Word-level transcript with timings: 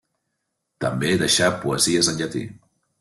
També 0.85 1.11
deixà 1.23 1.49
poesies 1.67 2.11
en 2.13 2.21
llatí. 2.23 2.43